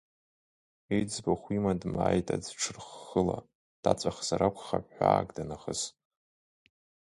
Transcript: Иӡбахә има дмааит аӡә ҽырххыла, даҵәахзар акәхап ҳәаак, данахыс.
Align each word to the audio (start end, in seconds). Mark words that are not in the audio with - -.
Иӡбахә 0.97 1.47
има 1.55 1.73
дмааит 1.81 2.27
аӡә 2.35 2.51
ҽырххыла, 2.59 3.37
даҵәахзар 3.83 4.41
акәхап 4.47 4.85
ҳәаак, 4.95 5.27
данахыс. 5.35 5.81